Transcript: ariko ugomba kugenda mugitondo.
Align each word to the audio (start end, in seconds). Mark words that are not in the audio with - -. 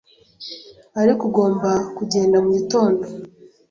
ariko 1.01 1.21
ugomba 1.29 1.71
kugenda 1.97 2.37
mugitondo. 2.43 3.03